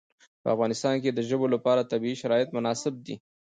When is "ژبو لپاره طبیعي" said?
1.29-2.15